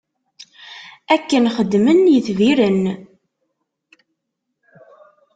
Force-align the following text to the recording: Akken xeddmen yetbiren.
Akken 1.13 1.45
xeddmen 1.55 1.99
yetbiren. 2.13 2.81